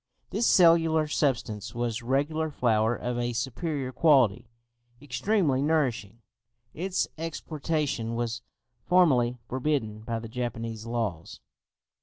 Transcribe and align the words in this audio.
This 0.31 0.47
cellular 0.47 1.05
substance 1.05 1.75
was 1.75 2.01
regular 2.01 2.49
flour 2.49 2.95
of 2.95 3.19
a 3.19 3.33
superior 3.33 3.91
quality, 3.91 4.49
extremely 4.99 5.61
nourishing; 5.61 6.23
its 6.73 7.07
exportation 7.19 8.15
was 8.15 8.41
formerly 8.83 9.37
forbidden 9.47 9.99
by 9.99 10.17
the 10.17 10.27
Japanese 10.27 10.87
laws. 10.87 11.39